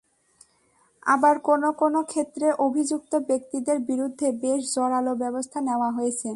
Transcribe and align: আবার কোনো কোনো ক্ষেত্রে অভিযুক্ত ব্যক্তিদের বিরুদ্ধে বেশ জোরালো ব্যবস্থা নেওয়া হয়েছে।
আবার 1.05 1.35
কোনো 1.39 1.69
কোনো 1.81 1.99
ক্ষেত্রে 2.03 2.47
অভিযুক্ত 2.59 3.13
ব্যক্তিদের 3.29 3.77
বিরুদ্ধে 3.89 4.27
বেশ 4.41 4.61
জোরালো 4.73 5.13
ব্যবস্থা 5.15 5.59
নেওয়া 5.61 5.89
হয়েছে। 5.91 6.29